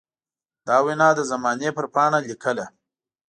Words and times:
دا 0.67 0.77
وينا 0.85 1.09
د 1.17 1.21
زمانې 1.31 1.69
پر 1.77 1.85
پاڼه 1.93 2.19
ليکله. 2.27 2.65